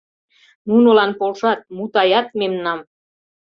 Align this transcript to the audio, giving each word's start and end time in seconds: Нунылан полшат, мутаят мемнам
Нунылан 0.67 1.11
полшат, 1.19 1.59
мутаят 1.75 2.27
мемнам 2.39 2.79